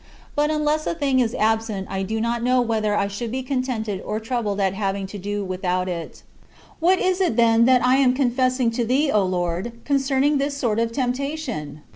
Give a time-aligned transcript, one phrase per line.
[0.35, 4.01] But unless a thing is absent I do not know whether I should be contented
[4.03, 6.23] or troubled at having to do without it.
[6.73, 6.73] 61.
[6.79, 10.79] What is it, then, that I am confessing to thee, O Lord, concerning this sort
[10.79, 11.83] of temptation?